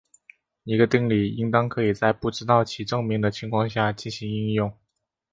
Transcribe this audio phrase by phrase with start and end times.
[0.63, 4.75] 一个定理应当可以在不知道其证明的情况下进行应用。